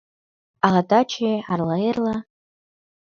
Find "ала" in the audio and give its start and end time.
0.65-0.81, 1.51-1.75